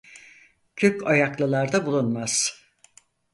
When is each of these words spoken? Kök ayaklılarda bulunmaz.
Kök 0.75 1.01
ayaklılarda 1.03 1.85
bulunmaz. 1.85 2.63